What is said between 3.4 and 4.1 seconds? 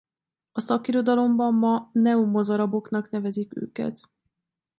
őket.